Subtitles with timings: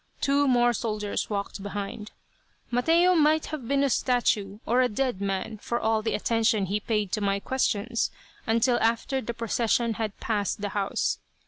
[0.19, 2.09] Two more soldiers walked behind.
[2.71, 6.79] Mateo might have been a statue, or a dead man, for all the attention he
[6.79, 8.09] paid to my questions
[8.47, 11.19] until after the procession had passed the house.